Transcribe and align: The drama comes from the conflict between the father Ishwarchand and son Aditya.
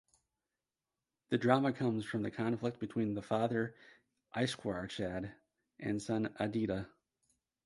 The 1.29 1.37
drama 1.37 1.71
comes 1.71 2.05
from 2.05 2.23
the 2.23 2.31
conflict 2.31 2.79
between 2.79 3.13
the 3.13 3.21
father 3.21 3.75
Ishwarchand 4.35 5.31
and 5.79 6.01
son 6.01 6.33
Aditya. 6.37 6.87